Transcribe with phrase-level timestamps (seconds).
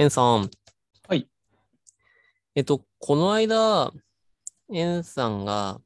[0.00, 0.50] エンさん。
[1.08, 1.28] はい。
[2.54, 3.92] えっと、この間、
[4.72, 5.78] エンさんが、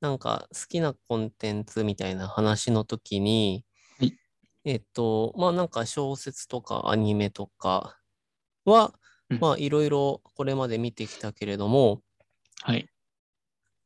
[0.00, 3.66] なんか好きなコンテンツみたいな話の時に、
[3.98, 4.14] はい
[4.64, 7.98] えっと、まあなんか小説とかアニメとか
[8.64, 8.94] は、
[9.28, 12.00] うんまあいろいろこれまで見てきたけれども、
[12.62, 12.88] はい。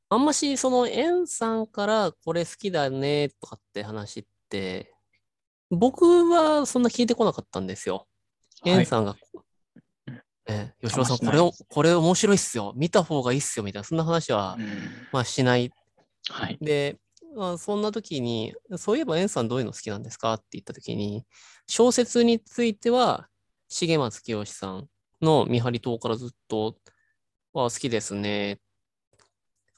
[0.08, 4.94] あんましそのエンさんからこれ好きだねとかって話って、
[5.68, 8.06] 僕はそんな聞いてこなかったんですよ。
[8.64, 9.16] エンさんが、
[10.46, 12.72] え、吉野さん、これをこれ面白いっすよ。
[12.76, 13.64] 見た方がいいっすよ。
[13.64, 14.66] みたいな、そんな話は、うん
[15.12, 15.72] まあしない。
[16.28, 16.58] はい。
[16.60, 16.98] で、
[17.34, 21.24] まあ、そんな時に、そういえばエンさんどういうの好きなんですかって言った時に、
[21.66, 23.28] 小説については、
[23.68, 24.88] 重松清さん
[25.22, 26.76] の見張り島からずっと
[27.52, 28.60] は好きですね。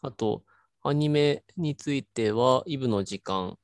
[0.03, 0.43] あと、
[0.83, 3.57] アニメについては、イブの時間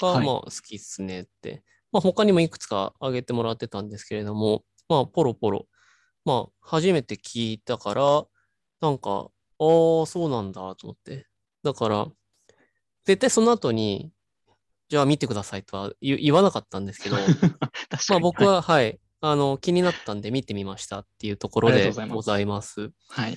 [0.00, 1.62] が、はいまあ好きっすねって。
[1.98, 5.66] まあ他にもいくつか挙げてもらってたんですけれども、まあポロポロ、
[6.24, 8.24] まあ初めて聞いたから、
[8.80, 11.26] なんか、ああ、そうなんだと思って。
[11.64, 12.06] だから、
[13.04, 14.12] 絶対その後に、
[14.88, 18.20] じゃあ見てくださいとは言言わなかったんですけど、 まあに。
[18.20, 22.92] 僕は、はい、あの、気になったんで見てみましたっていうところでとうございますございます。
[23.08, 23.36] はい。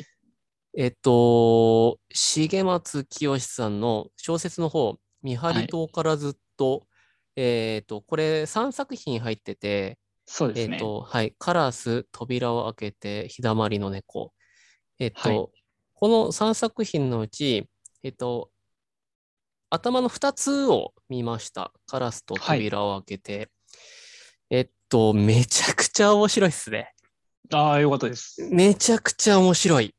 [0.78, 6.84] えっと、重松清さんの小説の方、見張り島からずっと、
[7.44, 10.76] えっと、これ3作品入ってて、そうですね。
[10.76, 14.32] えっと、はい、カラス、扉を開けて、日だまりの猫。
[15.00, 15.62] えっと、はい
[16.02, 17.70] この3作品のうち、
[18.02, 18.50] えっと、
[19.70, 21.72] 頭の2つを見ました。
[21.86, 23.52] カラスと扉を開けて。
[24.50, 26.92] えっと、めちゃくちゃ面白いっすね。
[27.54, 28.50] ああ、よかったです。
[28.52, 29.94] めちゃくちゃ面白い。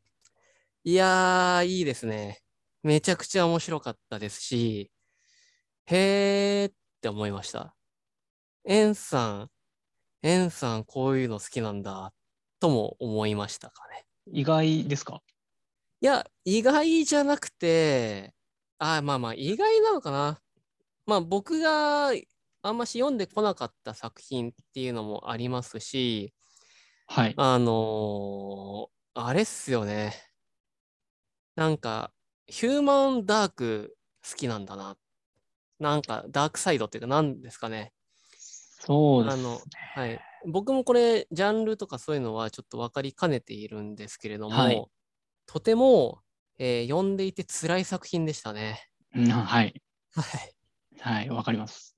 [0.83, 2.41] いやー、いいですね。
[2.83, 4.91] めちゃくちゃ面白かったですし、
[5.87, 7.75] へーって思いました。
[8.65, 9.51] エンさん、
[10.23, 12.15] エンさんこういうの好きなんだ、
[12.61, 14.07] とも思いましたかね。
[14.33, 15.21] 意外ですか？
[16.01, 18.33] いや、意外じゃなくて、
[18.79, 20.41] あーまあまあ、意外なのかな。
[21.07, 22.13] まあ僕が
[22.63, 26.33] あんまし読んでこなかった作品っていうのもありますし、
[27.09, 27.35] はい。
[27.37, 30.15] あのーあれっすよね。
[31.55, 32.13] なんか、
[32.47, 33.95] ヒューマンダーク
[34.27, 34.97] 好きなんだな。
[35.83, 37.93] なんか、ダークサイドっていうか、なんですかね。
[38.39, 39.35] そうです。
[39.35, 39.61] あの、
[39.95, 40.21] はい。
[40.47, 44.87] 僕もこれ、ジャンルとかそういうのはちょっと分かりかねているんですけれども、はい
[45.45, 46.21] とても、
[46.59, 48.89] えー読んでいて辛い作品でしたね。
[49.15, 49.83] うんはい。
[50.15, 50.55] はい。
[51.01, 51.29] はい。
[51.31, 51.97] わかります。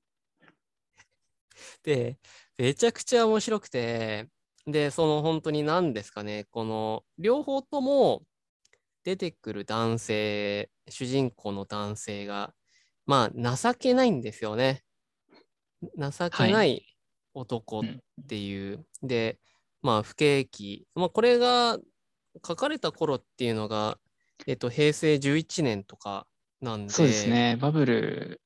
[1.84, 2.18] で、
[2.58, 4.28] めちゃくちゃ面白くて、
[4.66, 8.22] で、その本当に何ですかね、この両方とも
[9.04, 12.54] 出てくる男性、主人公の男性が、
[13.06, 14.82] まあ情けないんですよね。
[15.82, 16.86] 情けない
[17.34, 17.82] 男っ
[18.28, 18.86] ていう。
[19.02, 19.38] で、
[19.82, 20.86] まあ不景気。
[20.94, 21.78] まあこれが
[22.46, 23.98] 書かれた頃っていうのが、
[24.46, 26.26] えっと、平成11年とか
[26.60, 27.56] なんで、そうですね。
[27.60, 28.40] バブル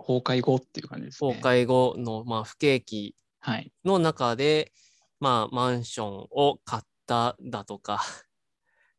[0.00, 1.34] 崩壊後っていう感じですね。
[1.34, 3.72] 崩壊後の、まあ、不景気はい。
[3.84, 4.72] の中で、
[5.18, 8.00] まあ、マンションを買っただとか、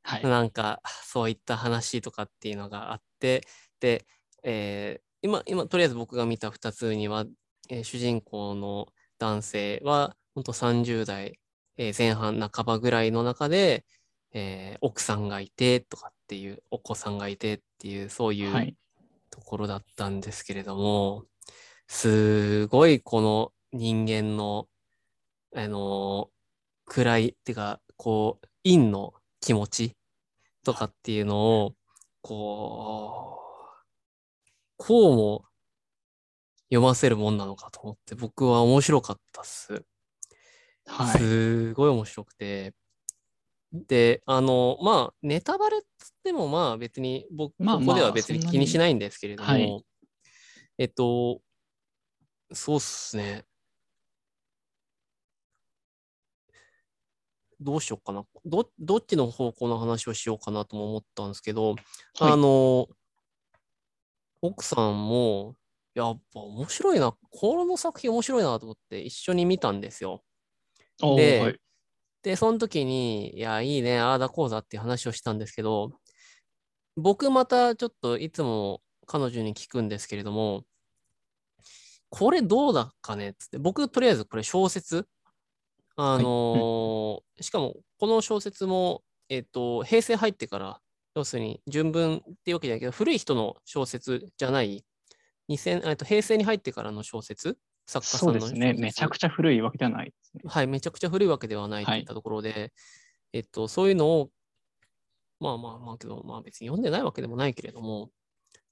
[0.03, 0.23] はい。
[0.23, 3.45] なんか、そういった話とかっていうのがあって、
[3.79, 4.05] で、
[4.43, 7.25] えー今、今、とりあえず僕が見た2つには、
[7.69, 8.87] えー主人公の
[9.19, 11.39] 男性は、本当30代、
[11.77, 13.85] えー前半半ばぐらいの中で、
[14.33, 18.75] えー奥さんがいてとかっていう、お子さんがいてっていう、そういう、はい。
[19.31, 21.23] ところだったんですけれども、
[21.87, 24.67] すごいこの人間の、
[25.55, 26.29] あの、
[26.85, 29.95] 暗い、ってか、こう、陰の気持ち
[30.63, 31.75] とかっていうのを、
[32.21, 33.40] こう、
[34.83, 35.45] こうも
[36.71, 39.85] 読ませるもんなのかと思って、僕は面白かったっす。
[40.87, 41.19] はい。
[41.19, 42.73] すごい面白くて。
[43.71, 49.85] で、あの、まあ、ネタバレっつっても、まあ別に僕、まあここではまあ別に気にしないんですけれども、はい
[50.79, 51.41] えっと、
[52.51, 53.45] そうっすね。
[57.59, 58.25] どうしようかな。
[58.45, 62.87] ど、どっちの方向の話をしようかなとも思ったんですけど、はいあの、
[64.41, 65.55] 奥さんも、
[65.93, 70.23] やっぱ面白いな、この作品面白いなと思って一緒に見たんですよ。
[70.99, 71.59] ではい。
[72.23, 75.91] で、その時に、いや、いいね、ああだこうだっていう話をしたんですけど、
[76.95, 80.63] 僕またちょっといつも彼女に聞くんですけれども、
[82.09, 85.07] これどうだかねっつって、僕とりあえずこれ小説、
[85.95, 90.81] あのーしかもこの小説も、えっと、平成入ってから、
[91.15, 94.85] 要するに純文っていうわけじゃないけど、古い人の小説じゃない、
[95.49, 97.57] 2000えっと、平成に入ってからの小説？
[97.87, 98.73] 作家さんのそうですね。
[98.73, 100.43] めちゃくちゃ古いわけではないですね。
[100.45, 102.71] はい、めちゃくちゃ古いわけではないといったところで、
[103.33, 104.29] えっと、そういうのを、
[105.39, 108.11] まあまあまあけど、まあ別に読んでないわけでもないけれども、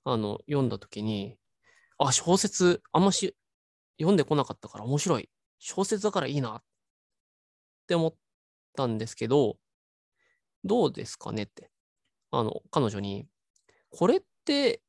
[0.06, 1.36] あの、読んだときに、
[1.97, 3.36] あ、小説、あんまし
[4.00, 5.30] 読んでこなかったから面白い。
[5.57, 6.63] 小説だからいいなっ
[7.88, 8.15] て思っ
[8.77, 9.57] たんですけど、
[10.63, 11.71] どうですかねって。
[12.31, 13.27] あの、彼女に、
[13.91, 14.81] これって、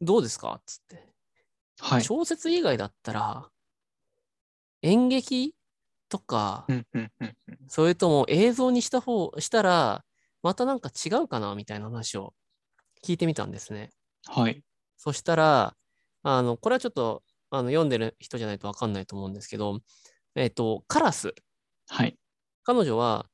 [0.00, 0.54] どうですか？
[0.54, 1.08] っつって。
[1.80, 2.04] はい。
[2.04, 3.50] 小説以外だったら、
[4.82, 5.54] 演劇
[6.08, 10.04] とかう、んうんうんうんそれとも映像にした方、したら、
[10.42, 11.54] またなんか違うかな？
[11.54, 12.34] みたいな話を
[13.04, 13.90] 聞いてみたんですね。
[14.26, 14.62] はい。
[14.98, 15.76] そしたら、
[16.22, 19.80] あの、これはちょっと、あの、読んでる人じゃないとわかんないと思うんですけど、
[20.36, 21.34] えっと、カラス。
[21.88, 22.18] はい。
[22.64, 23.26] 彼女は、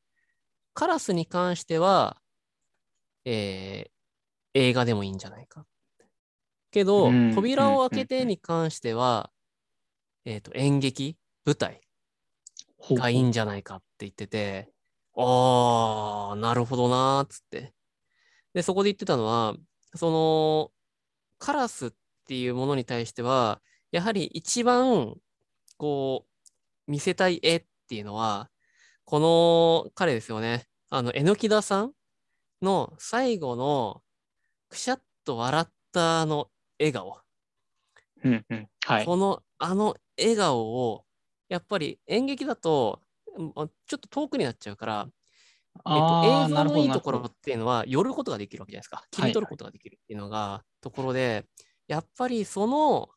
[0.75, 2.22] カラスに関しては、
[3.25, 3.93] えー
[4.55, 5.65] 映画でもいいんじゃないか。
[6.71, 9.31] けどうん、扉を開けてに関しては、
[10.25, 11.81] えっと、演劇、舞台
[12.91, 14.71] がいいんじゃないかって言ってて、
[15.17, 17.75] あー、なるほどなーっつって。
[18.55, 19.55] で、そこで言ってたのは、
[19.95, 20.71] その、
[21.39, 21.93] カラスっ
[22.27, 23.61] ていうものに対しては、
[23.91, 25.15] やはり一番、
[25.77, 28.51] こう、見せたい絵っていうのは、
[29.05, 30.67] この彼ですよね。
[30.89, 31.93] あの、榎木田さん
[32.63, 34.03] の最後の、
[34.69, 37.19] くしゃっと笑ったあの笑顔。
[38.25, 38.69] うんうん。
[38.87, 39.07] はい。
[39.07, 41.05] この、あの笑顔を、
[41.49, 43.03] やっぱり演劇だと、
[43.87, 45.09] ちょっと遠くになっちゃうから、
[45.77, 49.05] えっと、映像のいいところっていうのは、寄ることができるわけじゃないですか。
[49.11, 51.47] 切り取ることができるっていうのが、ところで、
[51.89, 53.11] やっぱりその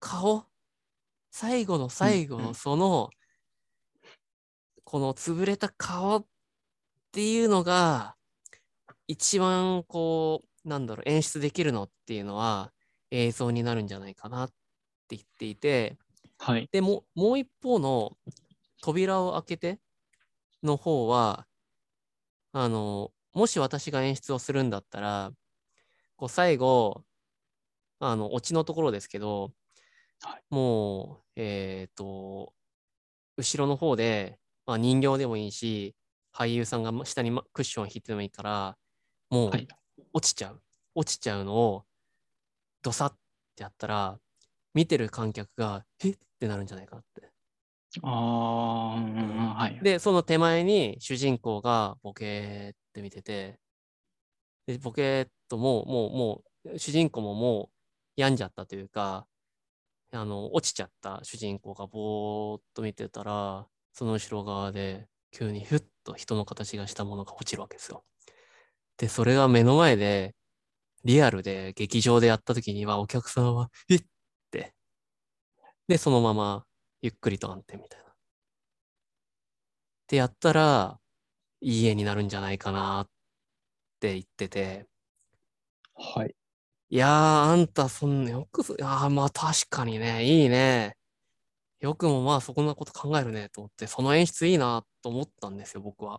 [0.00, 0.46] 顔、
[1.30, 3.10] 最後の最後のうんうんその、
[4.84, 6.26] この潰れた顔っ
[7.12, 8.17] ていうのが、
[9.08, 12.72] 一番こう、なんだろう、演出できるのっていうのは、
[13.10, 14.48] 映像になるんじゃないかなっ
[15.08, 15.96] て言っていて、
[16.38, 16.68] はい。
[16.70, 18.16] でも、もう一方の
[18.82, 19.80] 扉を開けて
[20.62, 21.46] の方は、
[22.52, 25.32] あの、もし私が演出をするんだったら、
[26.16, 27.02] こう最後、
[28.00, 29.52] あの、オチのところですけど、
[30.20, 32.52] はいもう、えっと、
[33.36, 35.94] 後ろの方で、まあ、人形でもいいし、
[36.34, 38.76] 俳優さんが下にまクッションを引いてもいいから、
[39.30, 39.68] もうはい
[40.12, 40.62] 落ちちゃう。
[40.94, 41.86] 落ちちゃうのを、
[42.82, 43.18] ドサッっ
[43.56, 44.20] てやったら、
[44.74, 46.10] 見てる観客が、え？
[46.12, 47.32] ってなるんじゃないかなって。
[48.02, 49.80] ああ、うんはい。
[49.82, 53.58] で、その手前に主人公がボケーって見てて、
[54.66, 57.74] で、ボケーっともう、もう、もう、主人公ももう
[58.16, 59.26] 病んじゃったというか、
[60.12, 68.04] あの、落ちちゃった主人公がぼーっと見てたら、その後ろ側で急にふっと人の形がしたものが落ちるわけですよ。
[68.98, 70.34] で、それが目の前で、
[71.04, 74.00] リアルで劇場でやった時にはお客さんは、えっ？
[74.00, 74.04] っ
[74.52, 74.74] て。
[75.88, 76.64] で、そのまま
[77.02, 78.08] ゆっくりと安定みたいな。
[78.10, 78.14] っ
[80.06, 80.98] てやったら、
[81.60, 83.10] いい絵になるんじゃないかなっ
[84.00, 84.86] て言ってて、
[85.94, 86.34] はい。
[86.90, 90.96] いやー、あんたそんなよくそ、ああ、まあ確かにね、いいね。
[91.80, 96.18] よくもまあそこんなこと考えるねと思って、その演出いいなと思ったんですよ、僕は。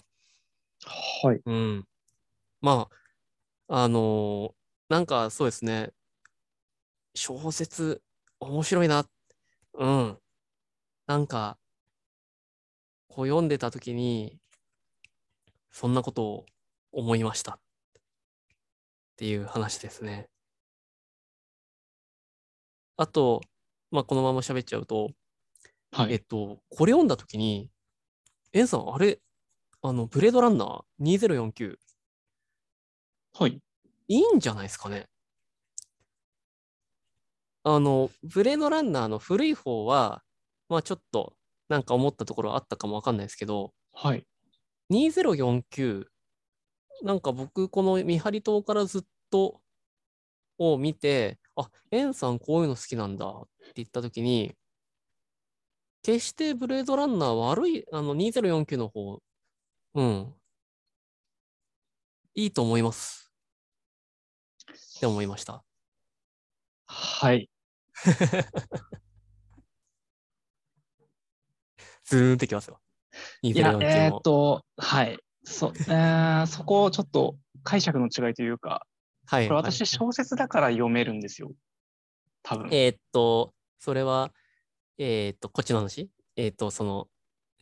[1.23, 1.41] はい。
[1.45, 1.85] うん。
[2.61, 2.89] ま
[3.67, 4.53] あ、あのー
[4.89, 5.93] なんかそうですね、
[7.13, 8.01] 小説
[8.39, 9.05] 面白いな。
[9.75, 10.19] うん。
[11.07, 11.59] なんか、
[13.09, 14.39] こう読んでた時に、
[15.71, 16.45] そんなことを
[16.91, 17.53] 思いました。
[17.55, 17.59] っ
[19.17, 20.29] ていう話ですね。
[22.97, 23.41] あと、
[23.91, 25.11] まあ、このまま喋っちゃうと、
[25.91, 26.13] はい。
[26.13, 27.69] えっと、これ読んだ時に、
[28.53, 29.19] エンさん、あれ、
[29.81, 31.79] あの、ブレードランナー？2049、
[33.39, 33.61] はい。
[34.09, 35.05] いいんじゃないですかね。
[37.63, 40.23] あの、ブレードランナーの古い方は、
[40.67, 41.37] まあちょっと
[41.69, 44.25] なんか思ったところあったかもわかんないですけど、はい。
[44.89, 46.11] 2049、
[47.03, 49.61] なんか僕、この見張り島からずっと
[50.57, 54.53] を見て、あ、エンさんこういうの好きなんだって言ったときに、
[56.03, 59.21] 決してブレードランナー悪い、あの2049の方、
[59.95, 60.33] うん、
[62.35, 63.28] いいと思います。
[64.99, 65.63] って思いました。
[66.85, 67.49] はい。
[72.03, 72.81] ズーンってきますよ。
[73.41, 74.19] いや、2049えーっも。
[74.19, 75.17] と、はい。
[75.45, 78.85] そ、えーそこをちょっと解釈の違いというか、
[79.25, 79.47] はい。
[79.47, 81.53] これはい私小説だから読めるんですよ。
[82.43, 82.67] 多分。
[82.73, 84.33] えーっと、それは、
[84.97, 86.09] えーっと、こっちの話？
[86.35, 87.07] えーっと、その、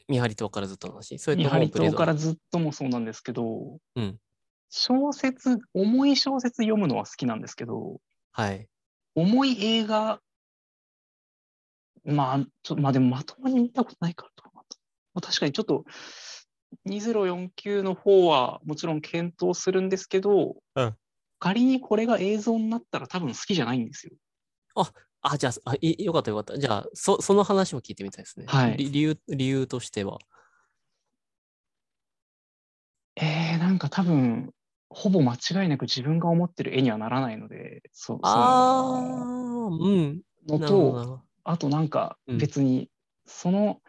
[0.07, 1.19] 見張り島からずっとの話？
[1.19, 4.19] それと見張り島からずっともそうなんですけど、うん
[4.69, 7.99] 小説、重い小説読むのは好きなんですけど、
[8.31, 8.67] はい。
[9.15, 10.21] 重い映画
[12.05, 14.61] まあ、ちょまあでもまともに見たことないからとま
[15.15, 15.83] あ、確かにちょっと
[16.87, 20.95] 2049の方はもちろん検討するんですけど、うん
[21.39, 24.13] 仮にこれが映像になったら多分好きじゃないんですよ。
[25.21, 26.57] あ、じゃあ、あいよかったよかった。
[26.57, 28.45] じゃあ、そその話も聞いてみたいですね。
[28.47, 30.17] はいり理由、理由としては。
[33.15, 34.51] えー、なんか多分、
[34.89, 38.49] ほぼ間違いなく自分が思ってる絵にはならないので、そうその
[39.79, 40.21] うん。
[40.47, 41.21] のと。
[41.43, 42.89] あとなんかうん別に、
[43.25, 43.81] その、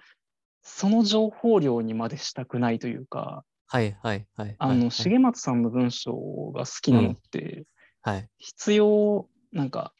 [0.62, 4.57] その情報量にまでしたくないというか、はいはいはい。
[4.59, 7.64] あの、重松さんの文章が好きなのって、
[8.02, 8.31] はい。
[8.38, 9.95] 必要、なんか、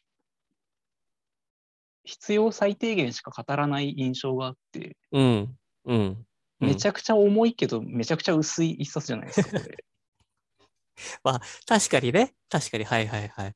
[2.03, 5.57] 必要最低限しか語らない印象があって、うん。
[5.85, 6.25] うん。
[6.61, 9.51] ゃめちゃくちゃ重いけど、めちゃくちゃ薄い一冊じゃないですか、
[11.23, 11.39] これ。
[11.65, 12.33] 確かにね。
[12.49, 12.83] 確かに。
[12.83, 13.53] はいはいはい。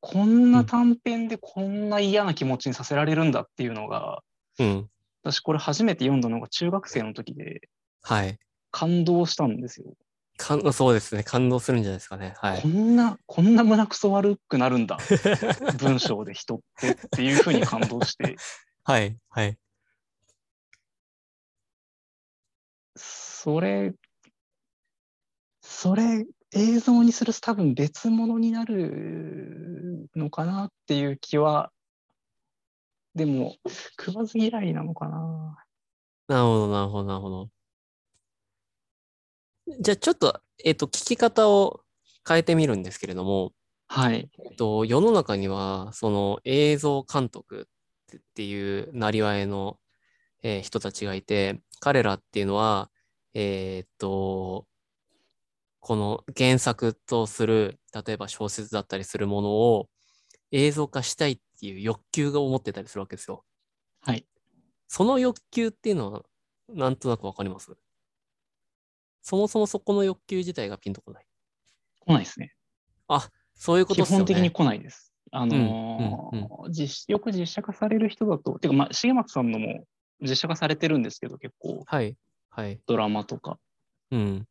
[0.00, 4.22] こんな短編でこんな嫌な気持ちにさせられるんだっていうのが、
[4.58, 4.90] うん。
[5.22, 7.68] 私これ初めて読んだのが中学生の時で
[8.02, 8.38] はい。
[8.70, 9.94] 感動したんですよ。
[10.36, 11.24] かんそうですね。
[11.24, 12.34] 感動するんじゃないですかね。
[12.36, 12.68] はいこ。
[12.68, 14.98] んな、こんな胸くそ悪くなるんだ、
[15.78, 18.36] 文章で人ってっていうふうに感動して、
[18.84, 19.58] はいはい。
[22.94, 23.94] それ、
[25.62, 31.72] それ映像にすると多分別物になるのかなっていう気は、
[33.14, 33.56] でも
[33.98, 35.64] 食わず嫌いなのかな。
[36.28, 37.50] なるほど、なるほど、なるほど。
[39.80, 41.80] じゃあちょっと、えっと、聞き方を
[42.26, 43.52] 変えてみるんですけれども、
[43.88, 44.28] はい。
[44.44, 47.64] えっと、世の中には、その映像監督っ
[48.06, 49.78] てっていうなりわいの、
[50.42, 52.90] えー人たちがいて、彼らっていうのは、
[53.34, 54.66] えーっと、
[55.86, 59.88] この原作とする、例えば小説だったりするものを
[60.50, 63.44] 映像化したいっていう欲求が思ってたりするわけですよ。
[64.00, 64.26] はい。
[64.88, 66.22] その欲求っていうのは、
[66.68, 67.70] なんとなくわかります？
[69.22, 71.26] そもそもそこの欲求自体がピンとこない。
[72.00, 72.52] 来ないですね。
[73.54, 74.24] そういうこと基ですよね。
[74.24, 75.14] 本的に来ないです。
[75.30, 79.84] あのーうん実よく実写化される人だと、てか、まあ、重松さんのも
[80.20, 82.16] 実写化されてるんですけど、結構、はい。
[82.50, 82.80] はい。
[82.86, 83.60] ドラマとか、
[84.10, 84.48] うん。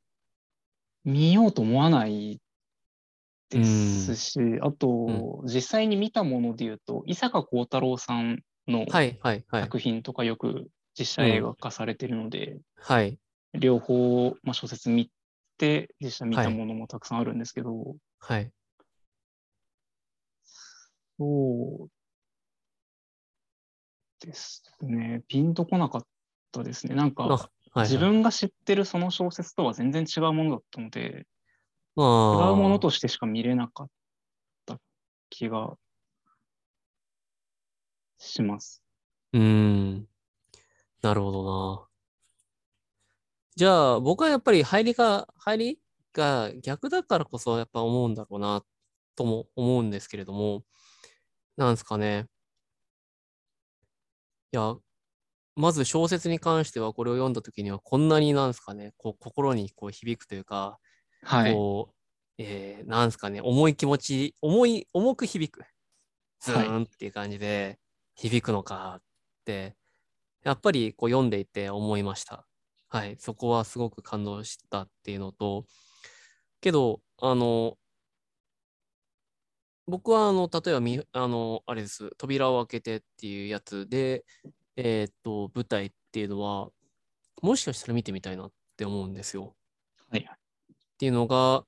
[1.05, 2.41] 見ようと思わない
[3.49, 8.85] ですし、あと、実際に見たもので言うと、伊坂幸太郎さんの。
[9.51, 13.19] 作品とかよく実写映画化されてるので、はい。
[13.53, 15.11] 両方、まあ、小説見
[15.57, 18.51] て、実写見たものもたくさんあるんですけど、はい。
[21.17, 21.89] そう
[24.25, 25.21] ですね。
[25.27, 26.03] ピンとこなかっ
[26.51, 26.95] たですね。
[26.95, 31.27] なんか、あはいはい自分が知ってるその小説とは全然違うものだったので、
[31.97, 33.89] 違うものとしてしか見れなかっ
[34.65, 34.79] た
[35.29, 35.75] 気が
[38.17, 38.81] します。
[39.33, 40.07] うーん。
[41.01, 41.87] なるほどな。
[43.57, 45.79] じゃあ、僕はやっぱり入りが、入り
[46.13, 48.63] が逆だからこそやっぱ思うんだろうな、
[49.15, 50.63] とも思うんですけれども、
[51.57, 52.27] なんですかね。
[54.51, 54.75] いや、
[55.55, 60.79] まず小説に関してはこれを読んだ時にはこんなになんですかね、こう心にこう響くというか、
[61.23, 61.53] はい。
[61.53, 61.95] こう、
[62.37, 65.63] えー、なんですかね、重い気持ち、重い、重く響く。
[66.41, 67.79] ズーンっていう感じで
[68.15, 69.03] 響くのかっ
[69.45, 69.75] て、
[70.43, 72.45] やっぱりこう読んでいて思いました。
[72.87, 75.65] はい、そこはすごく感動したっていうのと、
[76.61, 77.77] けど、あの、
[79.87, 84.25] 僕はあの、例えばみ、あの、あれです、扉を開けてっていうやつで、
[84.77, 86.69] えーっと、舞台っていうのは、
[87.41, 89.55] もしかしたら見てみたいなって思うんですよ。
[90.09, 90.21] はい。
[90.21, 91.65] っていうのが、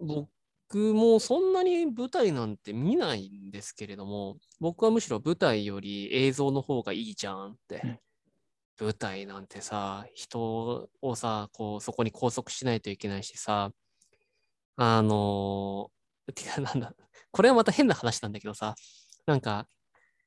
[0.00, 7.80] 僕もそんなに舞台なんて見ないんですけれども、僕はむしろ舞台より映像の方がいいじゃんって。
[7.84, 7.98] うん
[8.80, 13.70] 舞台なんてさ、人をさ、こう、そこに拘束しないといけないしさ、
[14.76, 16.94] あのー、てかなんだ、
[17.30, 18.74] これはまた変な話なんだけどさ、
[19.26, 19.68] なんか、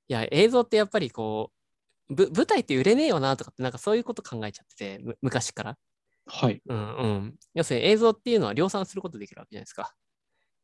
[0.07, 1.62] いや、映像ってやっぱりこう、
[2.09, 5.77] ぶ舞台って売れねえよなとかって、なんかそういうこと考えちゃってて、む昔から。
[6.25, 6.61] はい。
[6.65, 7.35] うんうん。
[7.53, 9.93] 要するに映像っていうのは量産することできるわけじゃないですか。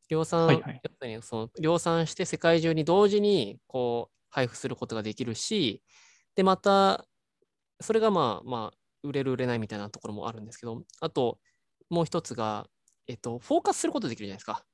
[0.08, 5.82] 量産、はいはい要するにその量産して世界中に同時にこう配布することができるし、
[6.34, 7.06] で、また、
[7.80, 11.38] それがまあまあ、売れる売れないみたいなところもあるんですけど、あと、
[11.90, 12.66] もう一つが、
[13.08, 14.64] えっと、フォーカスすることできるじゃないですか。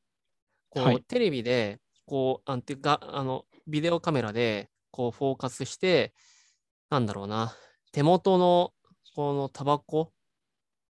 [0.70, 6.14] こう、はいテレビで、こう、あんていうか、あの、ビデオカメラで、こう、フォーカスして、
[6.90, 7.56] なんだろうな、
[7.92, 8.72] 手元の、
[9.14, 10.12] このタバコ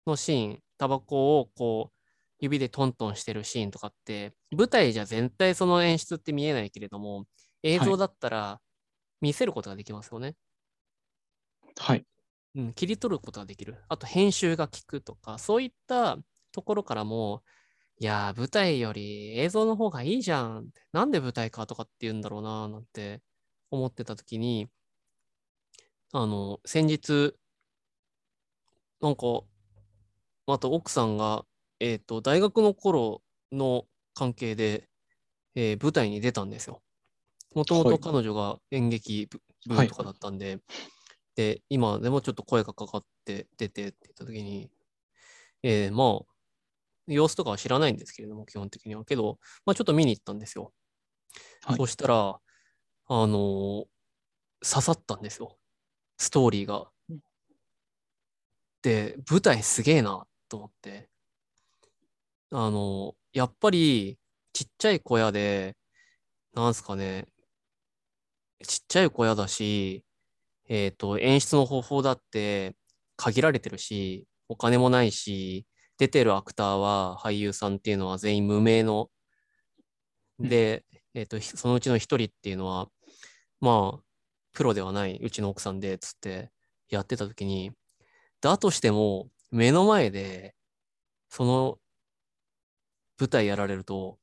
[0.05, 1.95] のシーン、タバコをこう、
[2.39, 7.25] 指でトントンしてるシーンとかって、舞台じゃ全体その演出って見えないけれども、
[7.63, 8.59] 映像だったら
[9.21, 10.35] 見せることができますよね。
[11.77, 12.05] はい。
[12.55, 13.77] うん、切り取ることができる。
[13.89, 16.17] あと編集が効くとか、そういった
[16.51, 17.43] ところからも、
[17.99, 20.69] いやー、舞台より映像の方がいいじゃん。
[20.91, 23.21] なんで舞台かとかって言うんだろうな、なんて
[23.71, 24.67] 思ってたときに、
[26.17, 27.35] あの、先日、
[29.01, 29.41] なんか、
[30.47, 31.43] また奥さんが、
[31.81, 34.87] えっ、と、大学の頃の関係で、
[35.55, 36.81] えー舞台に出たんですよ。
[37.53, 39.27] もともはいと彼女が演劇
[39.67, 40.59] 部とかだったんで、
[41.35, 44.71] で、今でもちょっと声がかかって出てって言ったときに、
[45.63, 46.33] えーまあ、
[47.07, 49.03] 様子とかは知らないんですけれども、基本的には。
[49.03, 50.71] けど、まあちょっと見に行ったんですよ。
[51.65, 52.39] はいそしたら、
[53.07, 53.85] あのー
[54.61, 55.57] 刺さったんですよ。
[56.17, 56.89] ストーリーが。
[58.81, 61.09] で、舞台すげえなと思って。
[62.51, 64.17] あのーやっぱり
[64.53, 65.75] ちっちゃい小屋で、
[66.53, 67.27] なんすかね、
[68.65, 70.05] ちっちゃい小屋だし、
[70.69, 72.75] えっと、演出の方法だって
[73.17, 75.67] 限られてるし、お金もないし、
[75.97, 79.09] 出てるアクターは俳優さんっていうのは全員無名の。
[80.39, 82.87] うんで、えっと、ひそのうちの一人っていうのは、
[83.61, 83.99] まあ、
[84.55, 86.49] プロではないうちの奥さんで、つって
[86.89, 87.71] やってた時に、
[88.41, 90.55] だとしても、目の前で、
[91.29, 91.77] その
[93.19, 94.17] 舞台やられると、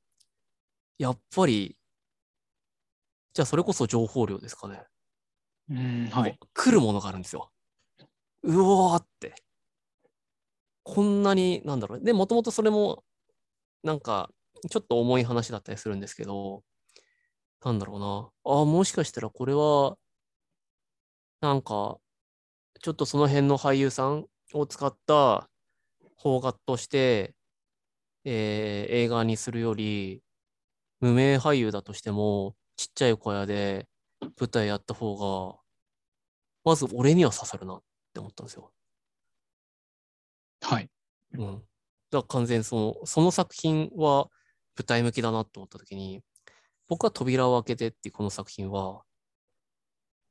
[0.99, 1.77] やっぱり、
[3.35, 4.83] じゃあそれこそ情報量ですかね。
[5.71, 6.39] うん、はい。
[6.55, 7.51] 来るものがあるんですよ。
[8.43, 9.35] うおーって。
[10.83, 12.01] こんなに、なんだろう。
[12.01, 13.05] で、もともとそれも、
[13.83, 14.31] なんか、
[14.71, 16.63] ちょっと重い話だったりするんですけど、
[17.65, 18.31] なんだろうな。
[18.59, 19.97] ああ、もしかしたらこれは、
[21.43, 21.99] なんか、
[22.83, 25.51] ちょっとその辺の俳優さんを使った
[26.23, 27.35] 邦画として、
[28.25, 30.23] えー映画にするより、
[31.01, 33.89] 無名俳優だとしても、ちっちゃい小屋で
[34.41, 35.17] 舞台やった方
[35.57, 35.61] が、
[36.65, 37.83] まず俺には刺さるなっ
[38.13, 38.73] て思ったんですよ。
[40.61, 40.91] はい。
[41.33, 41.59] うん。
[41.59, 41.67] だか
[42.11, 44.29] ら完全にその、その作品は
[44.77, 46.23] 舞台向きだなと思ったときに、
[46.89, 49.05] 僕は扉を開けてっていうこの作品は、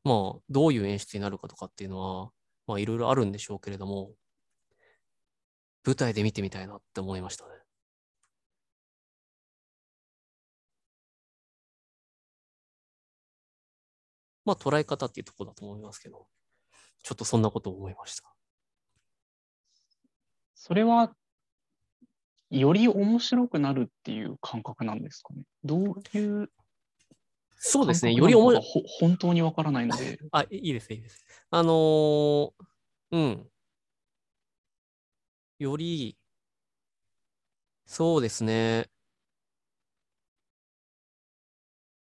[0.04, 2.32] まあ、どういう演出になるかとかっていうのは、
[2.68, 4.12] まあ、いろいろあるんでしょうけれども、
[5.86, 7.52] 舞台で見てみたいなって思いましたね。
[14.44, 16.28] まあ、捉え方っていうところだと思いますけど、
[17.04, 18.34] ちょっとそんなことを思いました。
[20.56, 21.16] それは、
[22.50, 25.44] より面白くなるっていう感覚なんですかね？
[25.64, 26.52] どういう
[27.63, 28.13] そうですね。
[28.13, 28.60] 感より思い
[29.00, 30.17] 本当にわからないので。
[30.34, 31.24] あ、いいです、いいです。
[31.52, 32.52] あのー
[33.12, 33.47] うん。
[35.60, 36.17] より、
[37.86, 38.89] そうですね。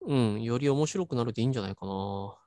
[0.02, 2.38] うん、より面白くなるでいいんじゃないかな。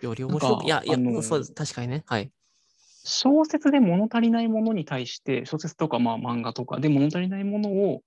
[0.00, 1.52] より面白く、いや、いやそうです。
[1.52, 2.04] 確かにね。
[2.06, 2.32] はい。
[3.04, 8.02] 小説で物足りないものに対して、小説とかまあ漫画とかで物足りないものを、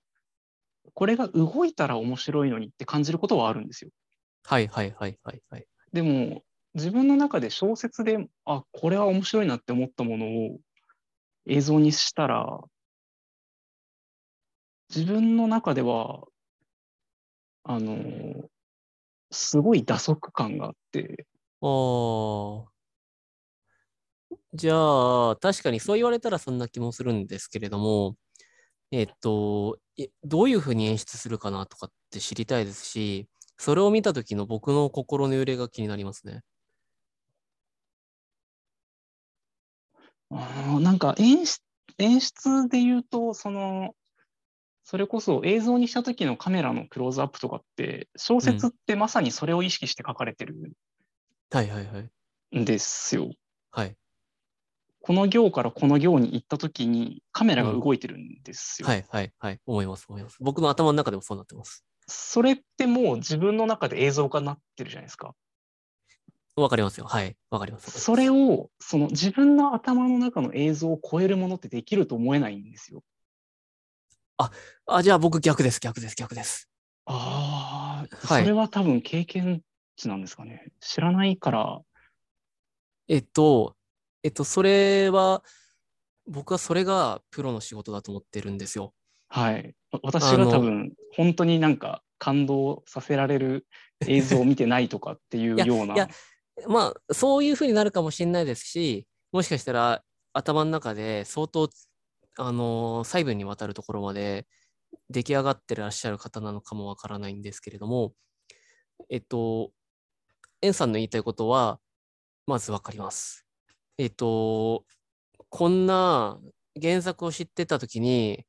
[0.94, 3.90] これが動いたら面白いのにって感じることはあるんですよ。
[4.44, 5.66] はい、はい、はい、はい、はい。
[5.92, 6.42] でも、
[6.74, 10.58] 自分の中で小説で、あ、これは面白いなって思ったものを
[11.46, 12.60] 映像にしたら、
[14.90, 16.26] 自分の中では、
[17.64, 18.50] あの、
[19.32, 21.26] すごい打足感があって、
[21.62, 21.66] あ
[22.66, 22.70] あ。
[24.54, 28.16] じゃあ、確かにそう言われたらそんな気もするんですけれども、
[28.92, 33.28] えっと、えどういうふうに演出するかなとかって知りたいですし、
[33.60, 36.40] それを見た時の僕の心の揺れが気になりますね。
[40.30, 41.60] あーなんか演出
[41.98, 43.90] 演出で言うと、その、
[44.82, 50.54] それこそ映像にした時のカメラのクローズアップとかって、小説ってまさにそれを意識して書かれてる
[51.50, 51.98] はいはいは
[52.54, 52.58] い。
[52.58, 53.30] んですよ。
[53.72, 53.94] はい。
[55.02, 58.88] この行からこの行に行った時にカメラが動いてるんですよ。
[58.88, 59.60] はいはいはい。
[59.66, 60.38] 思います思います。
[60.40, 61.84] 僕の頭の中でもそうなってます。
[62.10, 65.34] それってもう自分の中で映像化になってるじゃないですか。
[66.56, 67.06] わかりますよ。
[67.06, 67.36] はい。
[67.50, 67.98] わかります。
[67.98, 73.02] それを、その自分の頭の中の映像を超えるものってできると思えないんですよ。
[74.86, 76.68] あ、じゃあ僕逆です、逆です、逆です。
[77.06, 79.62] ああ、はいそれは多分経験
[79.96, 80.72] 値なんですかね。
[80.80, 81.80] 知らないから、
[83.08, 83.76] えっと、
[84.22, 85.42] えっと、それは、
[86.26, 88.94] 僕はそれがプロの仕事だと思ってるんですよ。
[89.30, 89.74] はい。
[89.92, 93.66] わ私が多分、本当になんか感動させられる
[94.06, 95.94] 映像を見てないとかっていうような。
[95.94, 96.08] いや
[96.68, 101.70] まあ、そういうふうになるかもしれないですし、もしかしたら頭の中で相当、
[102.36, 104.46] あのー細部にわたるところまで
[105.08, 108.12] 出来上がってらっしゃる方なのかもわからないんですけれども、
[109.08, 109.70] えっと、
[110.60, 111.80] エンさんの言いたいことは、
[112.46, 113.46] まずわかります。
[113.96, 114.84] えっと、
[115.48, 116.38] こんな
[116.80, 118.44] 原作を知ってたときに、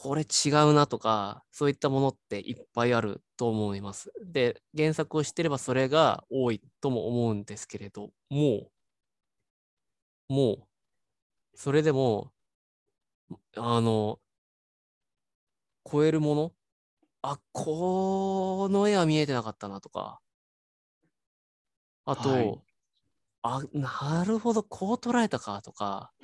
[0.00, 4.12] これ違うなとか、そういったものっていっぱいあると思います。
[4.24, 8.70] で、原作を知ってればそれが多いとも思うんですけれども、
[10.28, 10.68] も
[11.54, 12.32] う、それでも、
[13.56, 14.20] あの、
[15.90, 16.54] 超えるもの
[17.22, 20.20] あ、この絵は見えてなかったなとか、
[22.04, 22.54] あと、はい。
[23.42, 26.14] あ、なるほど、こう捉えたかとか、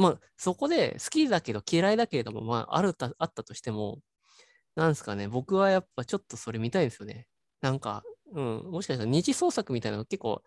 [0.00, 4.00] まあ、そこで好きだけど嫌いだけれども、まあ、あるた、あったとしても、
[4.76, 7.28] なんですかね、僕はやっぱちょっとそれ見たいんですよね。
[7.62, 8.02] なんか、
[8.34, 10.42] うん、もしかしたら二次創作みたいなの結構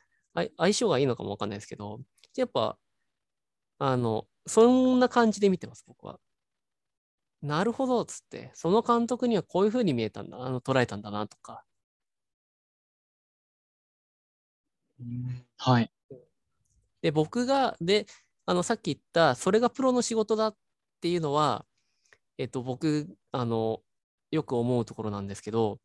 [0.58, 2.00] 相性がいいのかもわかんないですけど、
[2.38, 2.78] やっぱ、
[3.80, 6.20] あの、そんな感じで見てます、僕は。
[7.44, 11.64] なるほど、つって、その監督にはこういう風に見えたんだ、あの、捉えたんだな、とか。
[15.58, 15.92] はい。
[17.02, 18.06] で、僕が、で、
[18.46, 20.58] あの、さっき言った、それがプロの仕事だっ
[21.02, 21.66] ていうのは、
[22.38, 23.82] えっと、僕、あの、
[24.32, 25.80] よく思うところなんですけど、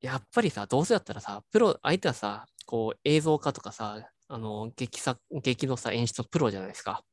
[0.00, 7.04] やっぱりさ、どうせだったらさ、プロ、相手はさ、こう、映像化とかさ、あの、劇作、劇のさ、演出のプロじゃないですか。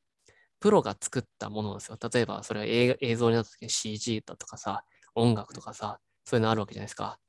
[0.60, 1.98] プロが作ったものなんですよ。
[2.14, 4.86] 例えば、それは映映像になった時に CG だとかさ、
[5.16, 7.20] 音楽とかさ、そういうのあるわけじゃないですか。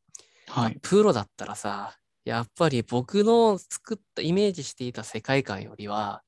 [0.47, 0.79] はい。
[0.83, 6.23] プロだったらさ、やっぱり僕の作ったイメージしていた世界観よりは、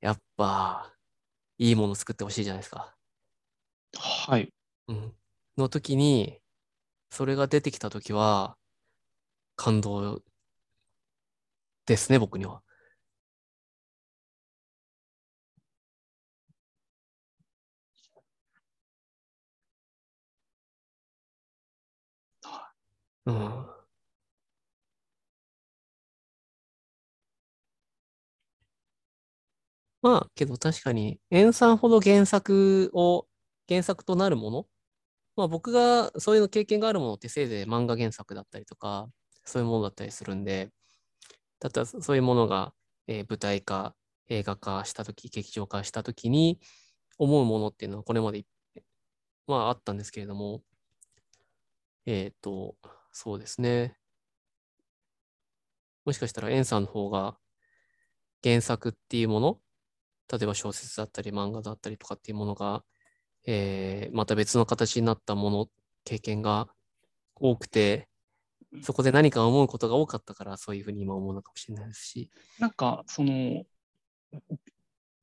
[0.00, 0.92] やっぱ、
[1.58, 2.96] いいもの作ってほしいじゃないですか。
[3.96, 4.52] はい。
[4.88, 5.14] うん。
[5.56, 6.40] の時に、
[7.10, 8.56] それが出てきた時は、
[9.56, 10.22] 感動
[11.86, 12.62] ですね、僕には。
[23.26, 23.79] うん。
[30.02, 33.26] まあ、けど確かに、塩さんほど原作を、
[33.68, 34.66] 原作となるもの
[35.36, 39.08] まあ僕がそういうの経験があるものってせいぜい漫画原作だったりとか、
[39.44, 40.70] そういうものだったりするんで、
[41.60, 42.74] だったらそういうものが、
[43.06, 43.94] えー舞台化、
[44.28, 46.60] 映画化したとき、劇場化したときに
[47.18, 48.44] 思うものっていうのはこれまで
[49.46, 50.62] まああったんですけれども、
[52.06, 52.76] えっと、
[53.12, 53.96] そうですね。
[56.04, 57.36] もしかしたら、エンさんの方が
[58.42, 59.60] 原作っていうもの、
[60.30, 62.84] 例えば小説だったり漫画だったりとかっていうものが、
[63.46, 65.68] えーまた別の形になったもの、
[66.04, 66.68] 経験が
[67.36, 68.08] 多くて、
[68.82, 72.30] そこで何か思うことが多かったから、そういうふうに今思うのかもしれないですし。
[72.58, 73.64] なんか、その、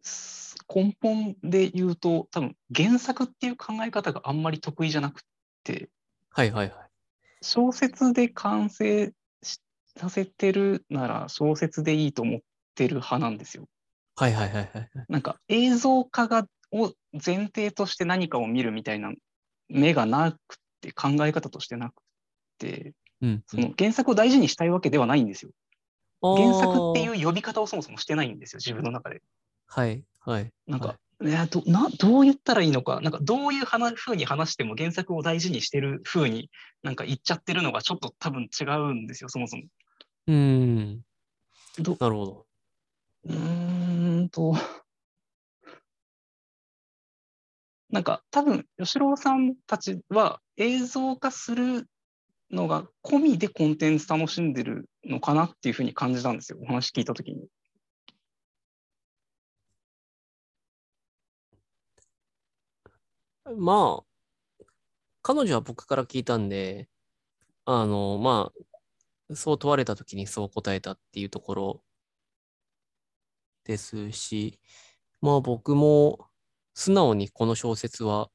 [0.01, 5.21] す根本で言うと、多分原作っていう考え方があんまり得意じゃなく
[5.63, 5.89] て、
[6.31, 6.89] はいはいはい。
[7.41, 9.61] 小説で完成し
[9.95, 12.41] させてるなら小説でいいと思っ
[12.75, 13.67] てる派なんですよ。
[14.17, 14.89] はいはいはいはいはい。
[15.07, 19.13] なんか映像化がを前提として何かを見るみたいな
[19.69, 21.93] 目がなくて考え方としてなく
[22.57, 23.43] て、うん。
[23.47, 25.51] その原作を大事にしたいわけではないんですよ。
[26.21, 29.21] 原作っていう呼び方をそもそもしてないんですよ、自分の中で。
[29.67, 30.51] はいはい。
[30.65, 36.51] なんか、はいいやどなどう言ったらいいのか、なんかどういう話風に話しても原作を大事にしてる風に
[36.83, 39.63] なんか言っちゃってるのがちょっと多分違うんですよ、そもそも。
[40.27, 41.01] うーん。
[41.79, 42.45] どなるほど。
[43.25, 43.33] うー
[44.17, 44.53] んと、
[47.89, 51.89] なんか多分吉郎さんたちは映像化する
[52.51, 57.47] のが込みでコンテンツ楽しんでるのかなっていうふうに感じたんですよ、お話聞いたときに。
[63.55, 64.65] まあ、
[65.21, 66.89] 彼女は僕から聞いたんで、
[67.65, 68.51] あの、ま
[69.29, 71.83] あ、そう問われたときにそう答えたっていうところ
[73.67, 74.59] ですし、
[75.21, 76.27] まあ僕も
[76.75, 78.29] 素直にこの小説は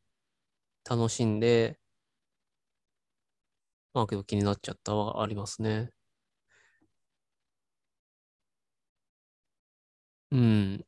[0.89, 1.79] 楽しんで、
[3.95, 5.91] まあけど気になっちゃったはありますね。
[10.31, 10.85] うん。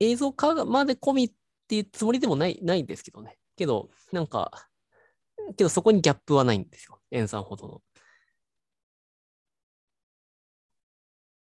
[0.00, 1.32] 映像化まで込みっ
[1.68, 3.38] ていうつもりでもない、ないんですけどね。
[3.56, 4.50] けど、なんか、
[5.56, 7.00] けどそこにギャップはないんですよ。
[7.10, 7.82] エンさんほどの。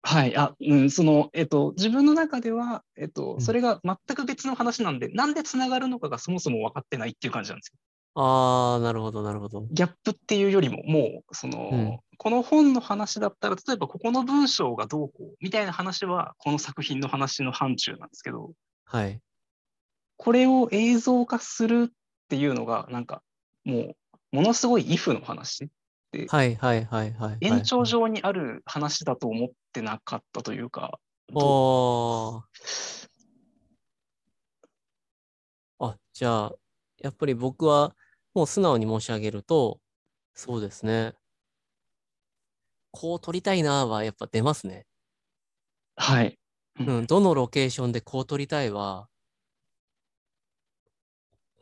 [0.06, 7.78] はい、あ、うん、その、えっと、自分の中では、えっと、うんそれが全く別の話なんで、なんでつながるのかがそもそも分かってないっていう感じなんですよ。
[8.14, 9.66] あー、なるほど、なるほど。
[9.72, 18.52] ギャップっていうよりも、もう、その、うんこの本の話だったら、例えばここの文章がどうこうみたいな話は、この作品の話の範疇なんですけど、
[18.86, 19.20] はい。
[20.16, 21.92] これを映像化するっ
[22.30, 23.22] ていうのが、なんか、
[23.64, 23.96] も
[24.32, 25.68] う、ものすごいイフの話。
[26.12, 27.38] て、はいはいはいはいはい。
[27.40, 30.98] 延長上にある話だと思ってなかったというか、
[31.32, 33.08] どおー。
[35.78, 36.52] あ、じゃあ、
[36.98, 37.94] やっぱり僕は
[38.34, 39.80] もう素直に申し上げると、
[40.34, 41.14] そうですね。
[42.90, 44.86] こう撮りたいなはやっぱ出ますね。
[45.96, 46.38] はい。
[46.78, 49.08] うん、どのロケーションでこう撮りたいは、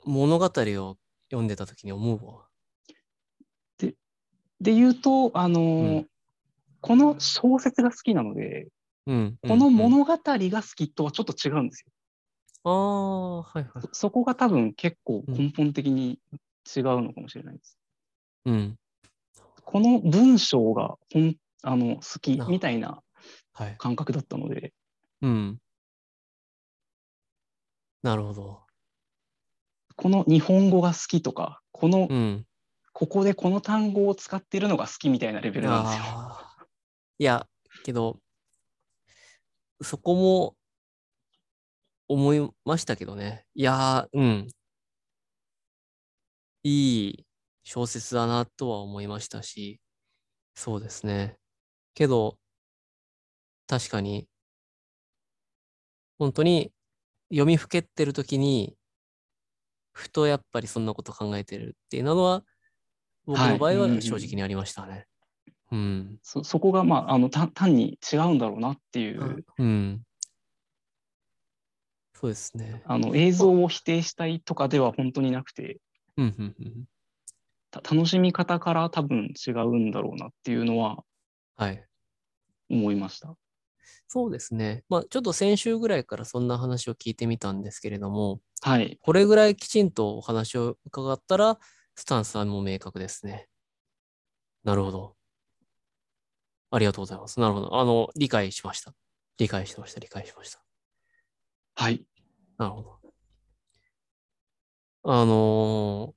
[0.04, 0.96] 物語を
[1.30, 2.43] 読んでた時に思うわ。
[4.64, 6.06] で言うと、あのーうん
[6.80, 8.68] この小説が好きなので、
[9.06, 9.38] うん。
[9.40, 11.90] この物語が好きとはちょっと違うんですよ。
[12.62, 13.64] ああ、はいはい。
[13.80, 16.18] そそこが多分結構うん根本的に
[16.76, 17.78] 違うのかもしれないです。
[18.44, 18.76] うん。
[19.64, 23.00] この文章がほんあの好きなみたいな
[23.54, 23.76] はい。
[23.78, 24.74] 感覚だったので、
[25.22, 25.58] うん。
[28.02, 28.60] なるほど。
[29.96, 32.46] この日本語が好きとか、この、うん。
[32.94, 36.04] ここでこの単語を使っているのが好きみたいなレベルなんですよ。
[37.18, 37.46] いや、
[37.82, 38.20] けど、
[39.82, 40.56] そこも
[42.08, 43.46] 思いましたけどね。
[43.54, 44.46] いや、うん。
[46.62, 47.26] いい
[47.64, 49.80] 小説だなとは思いましたし、
[50.54, 51.36] そうですね。
[51.94, 52.38] けど、
[53.66, 54.28] 確かに、
[56.16, 56.72] 本当に
[57.30, 58.76] 読みふけってる時に、
[59.92, 62.44] ふとやっぱりそんなこと考えてるっていうのは、
[63.26, 65.06] 僕の場合は正直にありましたね。
[65.72, 66.18] うん。
[66.22, 70.02] そそこが、まあ、あの単単に違うんだろうなっていう、うん。
[72.14, 72.82] そうですね。
[72.86, 75.78] あの映像を否定したいとかでは本当になくて、
[76.16, 76.84] うん、うん、うん。
[77.70, 81.04] た楽しみ方から多分違うんだろうなっていうのは
[81.56, 81.84] はい。
[82.70, 83.36] 思いました。
[84.08, 84.84] そうですね。
[84.88, 88.98] まあ、ちょっと先週ぐらいからそんな話を聞いてみたんですけれども、はい。
[89.02, 91.58] これぐらいきちんとお話を伺ったら、
[91.96, 93.48] スタンスはもう明確ですね。
[94.64, 95.16] なるほど。
[96.70, 97.38] ありがとうございます。
[97.40, 97.78] なるほど。
[97.78, 98.92] あの、理解しました。
[99.38, 100.00] 理解しました。
[100.00, 100.60] 理解しました。
[101.76, 102.04] はい。
[102.58, 103.04] なるほど。
[105.06, 106.14] あの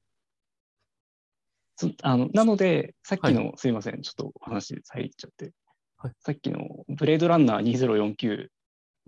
[1.76, 5.52] そあのなので、さっきはの、すいません、ちょっとお話入っちゃって、
[5.98, 8.48] はいさっきのブレードランナー2049ー、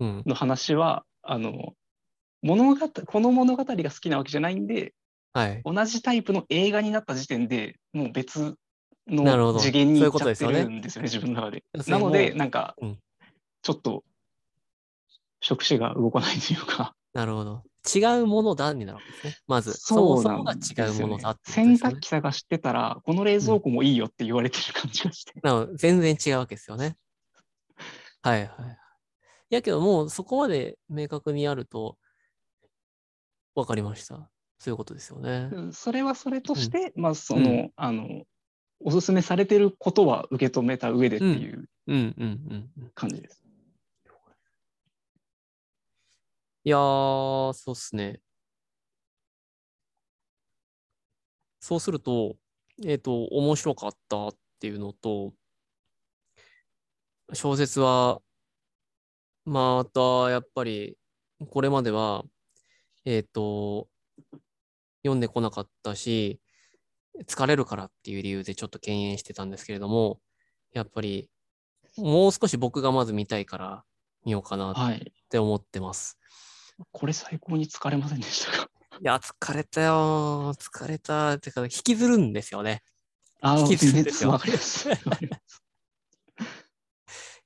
[0.00, 0.22] うん。
[0.26, 1.74] の話は、あの
[2.42, 4.92] 物語この物語が好きなわけじゃないんで、
[5.32, 5.62] はい。
[5.64, 8.56] 同じタイプの映画になった時点でもう別
[9.06, 11.64] の次元に行っちゃってことですよねるんですよね、自分の中で。
[11.86, 12.98] なので、なんかうん、
[13.62, 14.04] ちょっと、
[15.40, 17.62] 触手が動かないというか、なるほど。
[17.94, 19.36] 違うものだになるわけですね。
[19.46, 25.32] まず、そそうそもが違うものだってこと洗濯機探してたら、この冷蔵庫もいいよって言われてる感じがして。
[25.42, 26.96] なので全然違うわけですよね。
[28.22, 28.50] はいはい。
[29.48, 31.96] やけどもうそこまで明確にあると
[33.54, 34.29] 分かりました。
[34.60, 35.48] そういうことですよね。
[35.50, 38.24] うんそれはそれとして、まあ、その、あの、
[38.78, 42.90] おすすめされてることは受け止めた上でっていううんうんうんうん。
[42.94, 43.42] 感じです。
[46.64, 48.20] いやー、そうっすね。
[51.60, 52.36] そうすると、
[52.84, 55.32] えっ、と、面白かったっていうのと、
[57.32, 58.20] 小説は、
[59.46, 60.98] また、やっぱり、
[61.48, 62.24] これまでは、
[63.04, 63.89] えっ、と、
[65.02, 66.40] 読んでこなかったし、
[67.26, 70.20] 疲れるからっていう理由でちょっと敬遠してたんですけれども、
[70.72, 71.28] やっぱり、
[71.96, 73.84] もう少し僕がまず見たいから
[74.24, 75.12] 見ようかなっはい。
[75.28, 76.18] て思ってます。
[76.92, 78.70] これ最高に疲れませんでしたか？
[79.00, 80.58] いや、疲れたよー。
[80.58, 81.38] 疲れた。
[81.38, 82.82] てか、引きずるんですよね。
[83.42, 84.38] あ引きずるんですよ。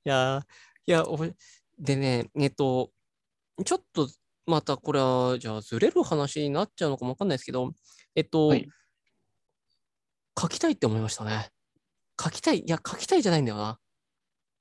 [0.05, 0.41] いやー、
[0.87, 1.17] いや、お
[1.79, 2.91] でね、えっと、
[3.65, 4.07] ちょっと、
[4.45, 7.71] またこれは、じゃあ、ずれる話になっちゃうのかもわかんないですけど、
[8.15, 8.67] えっと、はい
[10.39, 11.49] 書きたいって思いましたね。
[12.21, 12.59] 書きたい。
[12.59, 13.79] いや、書きたいじゃないんだよな。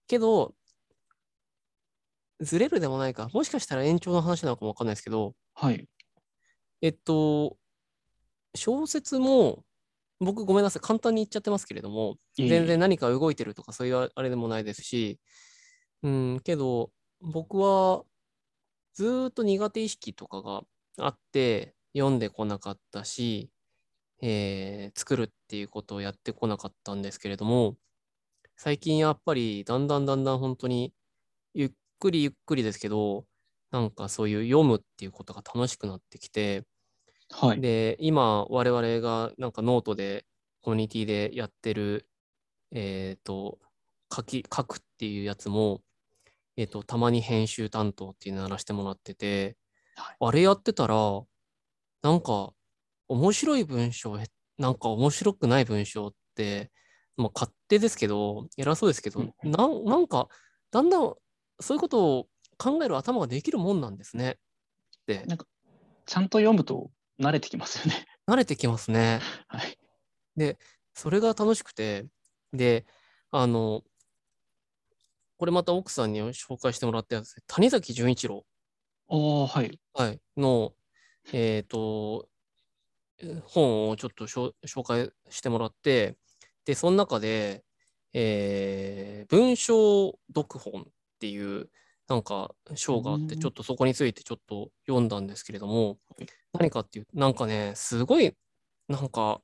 [0.06, 0.54] けど、
[2.40, 3.28] ずれるでもないか。
[3.32, 5.88] もしかしたら延長の話なのかもわかんないですけど、はい。
[6.80, 7.56] えっと、
[8.54, 9.64] 小説も、
[10.20, 15.18] 僕ごめんなさい、簡単に言っちゃってますけれども、全然何か動いてるとかそういうあれでもないですし、
[16.02, 18.04] うん、けど、僕は
[18.94, 20.62] ずーっと苦手意識とかが
[20.98, 23.50] あって、読んでこなかったし、
[24.22, 27.76] えー作るっていうことをやってこなかったんですけれども、
[28.56, 30.94] 最近やっぱりだんだんだんだん本当に
[31.54, 33.26] ゆっくりゆっくりですけど、
[33.72, 36.64] なんかそういう読むっていうことが楽しくなってきて、
[37.30, 37.62] はい。
[37.62, 40.26] で、今、我々がなんかノートで、
[40.62, 42.08] コミュニティでやってる、
[42.72, 43.60] えっと、
[44.14, 45.83] 書き、書くっていうやつも、
[46.56, 49.56] えっと、たまに編集担当っていうのやらせてもらってて、
[49.96, 50.96] はいあれやってたら、
[52.02, 52.52] なんか、
[53.08, 54.26] 面白い文章、へ
[54.58, 56.70] なんか面白くない文章って、
[57.16, 60.28] まあ、勝手ですけど、偉そうですけど、うんうんなんなんか、
[60.70, 61.14] だんだん
[61.60, 64.38] そういうことを考える頭ができるもんなんですね。
[65.06, 65.24] で、
[66.06, 66.90] ちゃんと読むと
[67.20, 68.06] 慣れてきますよね。
[68.26, 69.20] 慣れてきますね。
[69.48, 69.78] はい。
[70.94, 72.06] それが楽しくて、
[72.52, 72.86] で、
[73.30, 73.82] あの、
[75.44, 78.46] これまた奥さんに紹介してもらったやつで、谷崎潤一郎、
[79.10, 79.78] ああ、はい。
[79.92, 80.72] はい、の、
[81.34, 82.30] えっ、と、
[83.44, 86.16] 本をちょっと紹介してもらって、
[86.64, 87.62] で、その中で、
[88.14, 90.84] えー文章読本っ
[91.20, 91.68] ていう、
[92.08, 93.38] なんか章があって、うん。
[93.38, 98.34] ちょっとそこについてちょっと読んだんですけれどもはい、何かっていう、なんかね、すごい、
[98.88, 99.42] なんか、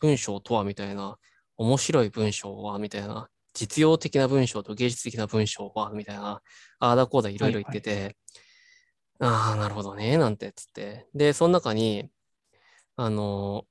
[0.00, 1.18] 文章とはみたいな、
[1.56, 6.40] 面白い文章はみたいな、実用的な文章と芸術的な文章はみたいな、
[6.78, 8.16] ああだこうだいろいろ言ってて、
[9.18, 11.08] ああ、なるほどね、なんてつって。
[11.12, 12.08] で、その中に、
[12.94, 13.66] あの、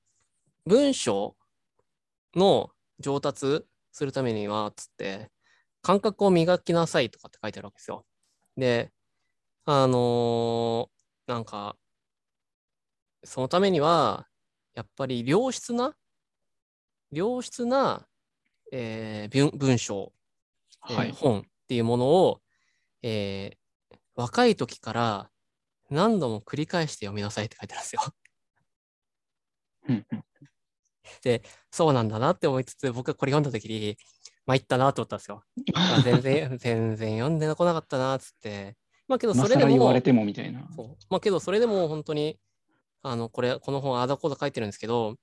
[0.65, 1.38] 文章
[2.36, 5.32] の上達するためには、つって、
[5.82, 8.06] 感覚を磨きなさいとかって書いてあるわけですよ。
[8.58, 8.91] で、
[9.63, 10.97] あのー
[11.32, 11.76] なんか、
[13.23, 14.28] そのためには、
[14.76, 15.93] やっぱり良質な、
[17.12, 18.06] 良質な、
[18.71, 20.12] えー文文章、
[20.89, 21.12] えーはい。
[21.12, 22.41] 本っていうものを、
[23.01, 23.58] えー
[24.15, 25.30] 若い時から
[25.91, 28.01] 何度も繰り返して読みなさいって書いてあるんですよ。
[29.89, 30.23] うんうん
[31.71, 33.97] そうなんだなって思いつつ、僕がこれ読んだ時に、
[34.45, 35.43] 参ったなと思ったんですよ。
[35.73, 38.75] あ 全然、全然読んでこなかったなっつって。
[39.08, 40.67] まあけど、それでも言われ、てもみたいな。
[40.75, 42.39] そうまあけど、それでも本当に、
[43.03, 45.15] あの、これ、この本、あーだこーだ書いてるんですけど、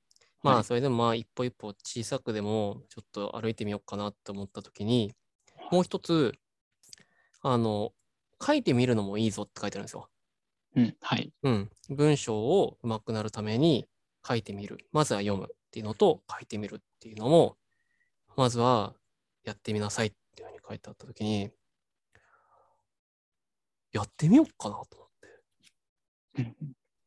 [0.45, 5.15] まあ、はいそれでもまあ、一歩一歩小さくでも、ちょっと歩いてみようかなって思った時に、
[5.73, 6.35] もう一つ、
[7.41, 7.93] あの、
[8.45, 10.11] 書いてみるのもいいぞって書いてあるんですよ。
[10.77, 10.97] うん。
[11.01, 11.33] はい。
[11.43, 11.71] うん。
[11.89, 13.89] 文章を上手くなるために
[14.27, 14.79] 書いてみる。
[14.93, 17.57] まずは読むっていうのと書いてみるっていうのも、
[18.37, 18.95] まずは
[19.45, 21.51] やってみなさいっていうふうに書いてあったときに、
[23.93, 26.43] やってみようかなと思って。
[26.43, 26.57] うん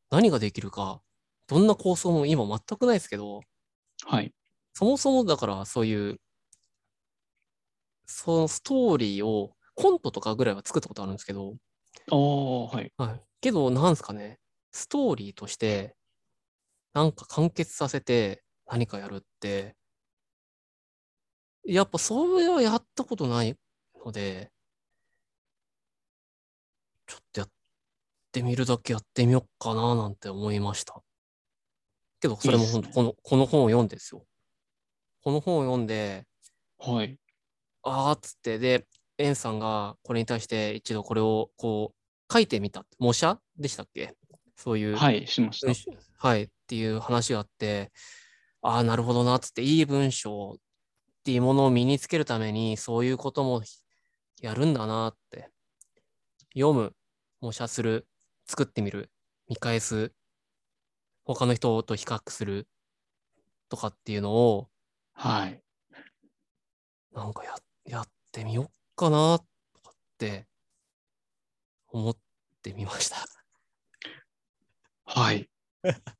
[0.09, 1.01] 何ができるか、
[1.47, 3.41] どんな構想も今全くないですけど、
[4.05, 4.33] はい。
[4.73, 6.19] そもそもだからそういう、
[8.07, 11.57] そのストーリーをコントとかぐらいは作ったことあるんですけど、
[12.11, 12.91] ああ、はい。
[12.97, 13.23] はい。
[13.41, 14.39] けど、なんすかね、
[14.71, 15.95] ストーリーとして、
[16.93, 19.75] なんか完結させて何かやるって、
[21.65, 23.55] やっぱそれはやったことない
[24.03, 24.51] ので、
[27.05, 27.49] ちょっとやっ
[28.33, 31.03] てみるだけやってみようかななんて思いました。
[32.19, 34.25] けど、それも本当この、この本を読んでですよ。
[35.23, 36.25] この本を読んで、
[36.79, 37.17] はい。
[37.83, 38.85] あーっつって、で、
[39.17, 42.85] エンさんがこれに対して一度これをこう書いてみた。
[42.99, 44.15] 模写でしたっけ？
[44.55, 45.71] そういう、はい、しました
[46.19, 47.91] はい、っていう話があって、
[48.61, 50.59] ああ、なるほどな、つって、いい文章っ
[51.23, 53.61] ていうものを身につけるために、そういうことも
[54.41, 55.49] やるんだなって。
[56.55, 56.93] 読む、
[57.39, 58.07] 模写する、
[58.47, 59.11] 作ってみる、
[59.47, 60.11] 見返す、
[61.27, 62.67] 他の人と比較する
[63.67, 64.69] とかっていうのを、
[65.11, 65.61] はい。
[67.13, 69.39] なんかややってみようかな
[69.73, 70.47] とかって
[71.89, 72.17] 思っ
[72.61, 73.17] てみました。
[75.03, 75.49] はい。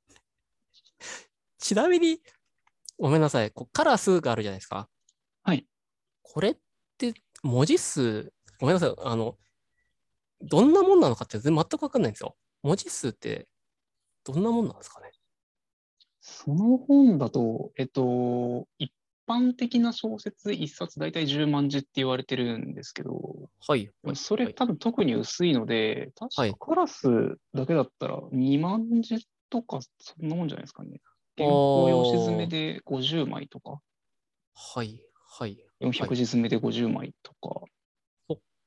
[1.58, 2.22] ちなみに、
[3.00, 4.90] ごめんなさい、こうカラスがあるじゃないですか。
[5.44, 5.66] はい。
[6.22, 6.58] これっ
[6.98, 9.38] て文字数、ごめんなさい、あの、
[10.42, 12.36] どんなもんなのかって全全くわかんないんですよ。
[12.62, 13.48] 文字数って
[14.28, 15.12] どんなもんなんですかね？
[16.20, 18.92] その本だと、えっと、一
[19.28, 23.90] 般的な小説一冊大体10万字って言われてるんですけど、はい。
[24.16, 27.08] そはいれ多分特に薄いので、はい確かカラス
[27.54, 31.02] だけだったら2万字とかそんなもんじゃないですかね。
[31.38, 33.80] 原稿用紙詰めで50枚とか、
[34.54, 35.02] はい。
[35.40, 35.58] はい。
[35.80, 37.62] 400字詰めで50枚とか、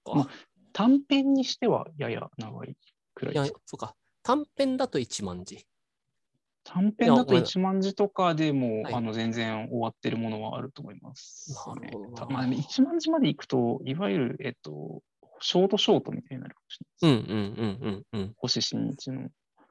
[0.05, 0.29] かまあ
[0.73, 2.77] 短編にしてはやや長い
[3.15, 3.95] くらいいやですか。、そうか。
[4.23, 5.67] 短編だと1万字。
[6.65, 11.87] 短編だといやごめん1万字とかでも、はいあの全然終わってるものはあると思います、ね。
[11.87, 15.03] なるほどまあ、1万字までいくと、いわゆる、えっと、
[15.41, 17.31] ショートショートみたいになるかもしれないです。
[17.31, 18.35] うんうんうんうんうん。
[18.37, 19.29] 星新一の。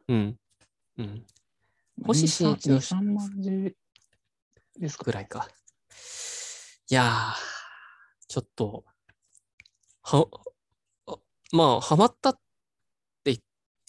[0.07, 0.37] うん。
[0.97, 1.25] うん。
[2.05, 3.75] 星新一の2、3万字
[4.79, 5.03] ですか？
[5.05, 5.47] ぐらいか。
[6.91, 8.83] いやー、ちょっと、
[10.01, 10.27] は、
[11.05, 11.17] あ
[11.51, 12.39] まあ、ハマったっ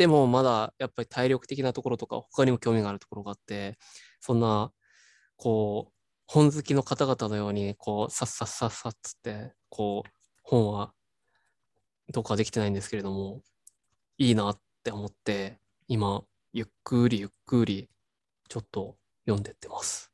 [0.01, 3.77] っても、まだやっぱり体力的なところとか、他にも興味があるところがあって、
[4.19, 4.73] そんな、
[5.37, 5.93] こう、
[6.27, 10.11] 本好きの方々のように、こう、さっさっさっさっつって、こう、
[10.43, 10.95] 本は、
[12.09, 13.43] どうかできてないんですけれども、
[14.17, 16.23] いいなって思って、今、
[16.55, 17.91] ゆっくりゆっくり、
[18.49, 18.97] ちょっと
[19.27, 20.11] 読んでってます。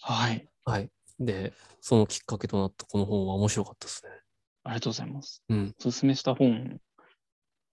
[0.00, 0.48] はい。
[0.64, 0.90] はい。
[1.20, 1.52] で、
[1.82, 4.10] そのきっかけとなったこの本は面白かったですね。
[4.62, 5.44] ありがとうございます。
[5.50, 5.74] うん。
[5.84, 6.80] おすすめした本、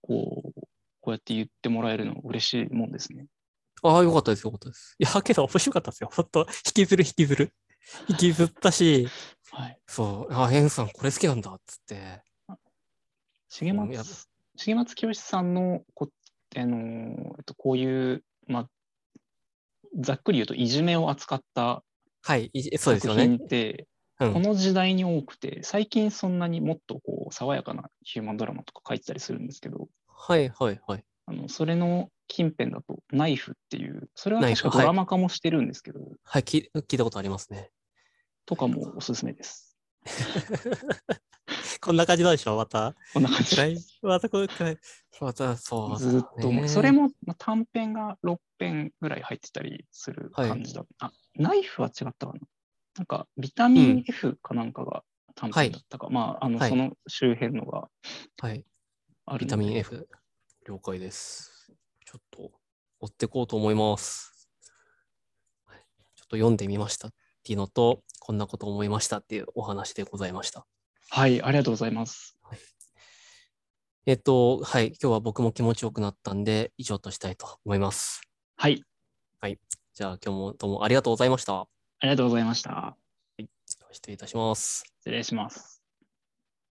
[0.02, 0.71] こう、
[1.02, 3.26] こうやって言ってもらえるの嬉しいもんですね。
[3.82, 4.94] ああ、よかったです、よかったです。
[4.98, 6.08] いや、けど面白かったですよ。
[6.10, 7.54] ほんと、引きずる、引きずる。
[8.08, 9.08] 引きずったし、
[9.50, 9.78] はい。
[9.86, 12.22] そう、あ、エンさんこれ好きなんだ、っつって。
[13.50, 16.08] 重松、重松清さんのこ、
[16.56, 16.80] あのー
[17.38, 18.68] えっと、こういう、まあ、
[19.98, 21.82] ざっくり言うと、いじめを扱った
[22.22, 23.36] はい、いそうです作よね。
[23.36, 23.88] 品って、
[24.20, 29.88] うんこの時代に多くて、最近そんなにもっとこう爽やかなヒューマンドラマとか書いてたりするんですけど、
[30.24, 31.04] はい、はい、はい。
[31.26, 37.70] あのそれの近辺だと、ナイフっていう、それは確かドラマ化もしてるんですけど、はい、聞い聞いたことありますね。
[38.46, 39.76] とかもおすすめです。
[41.80, 42.94] こんな感じなんでしょまた。
[43.12, 44.48] こんな感じまたこう、
[45.20, 45.98] また、そう。
[45.98, 50.84] ずっとそれもまあ短編が6編ぐらい入ってたりする感じだ。
[51.00, 52.40] あ、ナイフは違ったかな
[52.98, 55.02] なんか、ビタミンうん F かなんかが
[55.34, 57.88] 短編だったか、まあ、あの、はいその周辺のが
[58.40, 58.64] はい。
[59.24, 60.08] あビタミン F。
[60.66, 61.72] 了解です。
[62.04, 62.50] ちょっと
[63.00, 64.48] 追っていこうと思います。
[65.64, 65.78] はい
[66.16, 67.12] ちょっと読んでみましたっ
[67.44, 70.66] ていうのと、こんなこと思いましたっていうお話でございました。
[71.08, 72.36] はい、ありがとうございます。
[74.06, 74.88] えっと、はい。
[74.88, 78.22] 今日は僕も気持ちよくなったんで、以上としたいと思います。
[78.56, 79.58] はい、
[79.94, 81.60] じゃあ今日もどうもありがとうございました。
[81.60, 81.68] あ
[82.02, 82.96] りがとうございました。
[83.92, 84.84] 失礼いたします。
[84.98, 85.81] 失礼します。